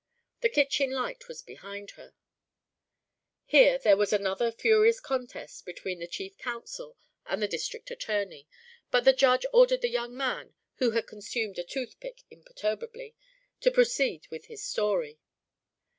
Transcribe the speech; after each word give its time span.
The 0.39 0.49
kitchen 0.49 0.89
light 0.89 1.27
was 1.27 1.43
behind 1.43 1.91
her 1.91 2.15
Here 3.45 3.77
there 3.77 3.95
was 3.95 4.11
another 4.11 4.51
furious 4.51 4.99
contest 4.99 5.63
between 5.63 5.99
the 5.99 6.07
chief 6.07 6.39
counsel 6.39 6.97
and 7.27 7.39
the 7.39 7.47
district 7.47 7.91
attorney, 7.91 8.47
but 8.89 9.01
the 9.05 9.13
Judge 9.13 9.45
ordered 9.53 9.81
the 9.83 9.91
young 9.91 10.17
man 10.17 10.55
(who 10.77 10.89
had 10.89 11.05
consumed 11.05 11.59
a 11.59 11.63
toothpick 11.63 12.23
imperturbably) 12.31 13.13
to 13.59 13.69
proceed 13.69 14.27
with 14.31 14.45
his 14.47 14.63
story. 14.65 15.19